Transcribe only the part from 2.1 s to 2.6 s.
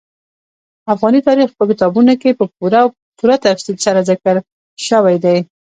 کې په